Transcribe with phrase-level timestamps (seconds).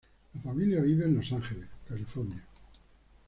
[0.33, 2.41] La familia vive en Los Angeles, California.